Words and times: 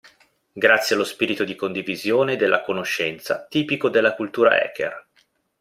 Grazie 0.53 0.95
allo 0.95 1.03
spirito 1.03 1.43
di 1.43 1.53
condivisione 1.55 2.35
della 2.35 2.63
conoscenza 2.63 3.45
tipico 3.47 3.87
della 3.87 4.15
cultura 4.15 4.55
hacker. 4.59 5.07